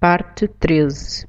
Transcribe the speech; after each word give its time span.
Parte 0.00 0.46
13 0.46 1.26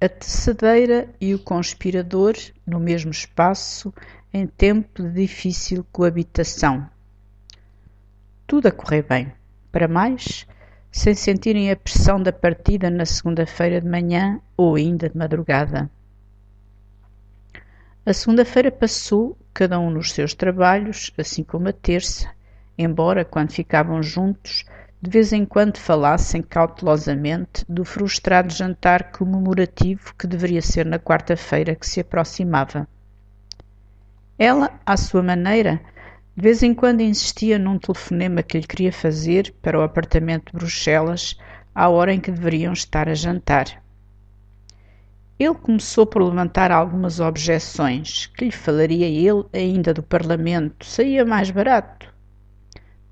A 0.00 0.08
tecedeira 0.08 1.06
e 1.20 1.34
o 1.34 1.38
conspirador 1.38 2.32
no 2.66 2.80
mesmo 2.80 3.10
espaço 3.10 3.92
em 4.32 4.46
tempo 4.46 5.02
de 5.02 5.10
difícil 5.10 5.84
coabitação. 5.92 6.88
Tudo 8.46 8.68
a 8.68 8.72
correr 8.72 9.02
bem. 9.02 9.30
Para 9.70 9.86
mais, 9.86 10.46
sem 10.90 11.14
sentirem 11.14 11.70
a 11.70 11.76
pressão 11.76 12.22
da 12.22 12.32
partida 12.32 12.88
na 12.88 13.04
segunda-feira 13.04 13.82
de 13.82 13.86
manhã 13.86 14.40
ou 14.56 14.76
ainda 14.76 15.10
de 15.10 15.18
madrugada. 15.18 15.90
A 18.06 18.14
segunda-feira 18.14 18.72
passou, 18.72 19.36
cada 19.52 19.78
um 19.78 19.90
nos 19.90 20.10
seus 20.10 20.32
trabalhos, 20.32 21.12
assim 21.18 21.44
como 21.44 21.68
a 21.68 21.72
terça, 21.74 22.30
embora, 22.78 23.26
quando 23.26 23.52
ficavam 23.52 24.02
juntos, 24.02 24.64
de 25.04 25.10
vez 25.10 25.34
em 25.34 25.44
quando 25.44 25.76
falassem 25.76 26.40
cautelosamente 26.40 27.62
do 27.68 27.84
frustrado 27.84 28.50
jantar 28.50 29.12
comemorativo 29.12 30.14
que 30.18 30.26
deveria 30.26 30.62
ser 30.62 30.86
na 30.86 30.98
quarta-feira 30.98 31.74
que 31.74 31.86
se 31.86 32.00
aproximava. 32.00 32.88
Ela, 34.38 34.80
à 34.86 34.96
sua 34.96 35.22
maneira, 35.22 35.78
de 36.34 36.42
vez 36.42 36.62
em 36.62 36.72
quando 36.72 37.02
insistia 37.02 37.58
num 37.58 37.78
telefonema 37.78 38.42
que 38.42 38.58
lhe 38.58 38.66
queria 38.66 38.90
fazer 38.90 39.54
para 39.60 39.78
o 39.78 39.82
apartamento 39.82 40.50
de 40.50 40.58
Bruxelas 40.58 41.36
à 41.74 41.86
hora 41.90 42.14
em 42.14 42.18
que 42.18 42.30
deveriam 42.30 42.72
estar 42.72 43.06
a 43.06 43.14
jantar. 43.14 43.82
Ele 45.38 45.54
começou 45.54 46.06
por 46.06 46.22
levantar 46.22 46.72
algumas 46.72 47.20
objeções, 47.20 48.28
que 48.28 48.46
lhe 48.46 48.50
falaria 48.50 49.06
ele 49.06 49.44
ainda 49.52 49.92
do 49.92 50.02
Parlamento, 50.02 50.86
saía 50.86 51.26
mais 51.26 51.50
barato. 51.50 52.10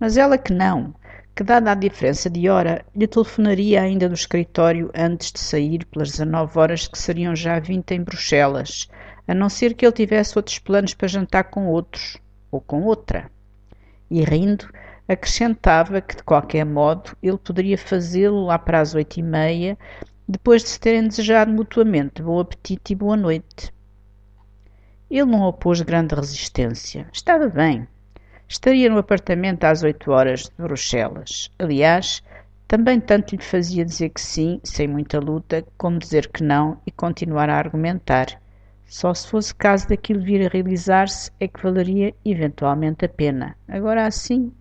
Mas 0.01 0.17
ela 0.17 0.39
que 0.39 0.55
não, 0.55 0.95
que, 1.35 1.43
dada 1.43 1.73
a 1.73 1.75
diferença 1.75 2.29
de 2.29 2.49
hora, 2.49 2.85
lhe 2.95 3.07
telefonaria 3.07 3.81
ainda 3.81 4.09
do 4.09 4.15
escritório 4.15 4.91
antes 4.95 5.33
de 5.33 5.41
sair 5.41 5.85
pelas 5.87 6.11
19 6.11 6.59
horas 6.59 6.87
que 6.87 6.99
seriam 6.99 7.35
já 7.35 7.59
20 7.59 7.91
em 7.93 8.03
Bruxelas, 8.03 8.89
a 9.27 9.35
não 9.35 9.49
ser 9.49 9.75
que 9.75 9.87
ele 9.87 9.93
tivesse 9.93 10.39
outros 10.39 10.59
planos 10.59 10.95
para 10.95 11.09
jantar 11.09 11.45
com 11.45 11.67
outros, 11.69 12.19
ou 12.51 12.61
com 12.61 12.83
outra. 12.83 13.31
E 14.11 14.23
rindo, 14.23 14.69
acrescentava 15.09 16.01
que, 16.01 16.17
de 16.17 16.23
qualquer 16.23 16.67
modo, 16.67 17.17
ele 17.23 17.39
poderia 17.39 17.79
fazê-lo 17.79 18.45
lá 18.45 18.59
para 18.59 18.81
as 18.81 18.95
oito 18.95 19.19
e 19.19 19.23
meia, 19.23 19.79
depois 20.29 20.63
de 20.63 20.69
se 20.69 20.81
terem 20.81 21.09
desejado 21.09 21.53
mutuamente 21.53 22.23
bom 22.23 22.39
apetite 22.39 22.93
e 22.93 22.97
boa 22.97 23.17
noite. 23.17 23.73
Ele 25.11 25.27
não 25.27 25.43
opôs 25.43 25.81
grande 25.83 26.15
resistência. 26.15 27.07
Estava 27.13 27.49
bem. 27.49 27.87
Estaria 28.53 28.91
no 28.91 28.99
apartamento 28.99 29.65
às 29.65 29.83
oito 29.83 30.11
horas 30.11 30.43
de 30.43 30.63
Bruxelas. 30.63 31.51
Aliás, 31.59 32.23
também 32.69 33.01
tanto 33.01 33.35
lhe 33.35 33.43
fazia 33.43 33.83
dizer 33.83 34.11
que 34.11 34.21
sim, 34.21 34.61
sem 34.63 34.87
muita 34.87 35.19
luta, 35.19 35.65
como 35.79 35.99
dizer 35.99 36.29
que 36.29 36.45
não 36.45 36.79
e 36.87 36.91
continuar 36.91 37.49
a 37.49 37.57
argumentar. 37.57 38.39
Só 38.85 39.15
se 39.15 39.27
fosse 39.27 39.55
caso 39.55 39.89
daquilo 39.89 40.21
vir 40.21 40.45
a 40.45 40.51
realizar-se 40.51 41.31
é 41.41 41.49
que 41.49 41.63
valeria 41.63 42.15
eventualmente 42.27 43.07
a 43.07 43.09
pena. 43.09 43.57
Agora 43.67 44.05
assim, 44.07 44.53